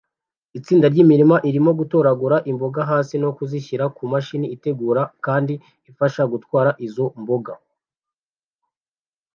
Itsinda 0.57 0.85
ryimirima 0.93 1.35
irimo 1.49 1.71
gutoragura 1.79 2.35
imboga 2.51 2.81
hasi 2.91 3.15
no 3.23 3.29
kuzishyira 3.37 3.85
kumashini 3.95 4.47
itegura 4.55 5.01
kandi 5.25 5.53
ifasha 5.89 6.21
gutwara 6.31 6.71
izo 6.85 7.05
mboga 7.21 7.53